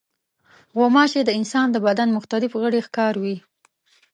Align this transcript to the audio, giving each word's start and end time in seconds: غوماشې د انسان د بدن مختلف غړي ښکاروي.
غوماشې 0.77 1.21
د 1.25 1.29
انسان 1.39 1.67
د 1.71 1.77
بدن 1.87 2.09
مختلف 2.17 2.51
غړي 2.61 2.79
ښکاروي. 2.87 3.37